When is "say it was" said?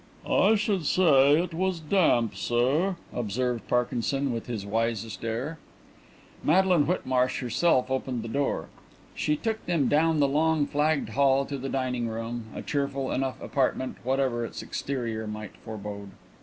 0.87-1.79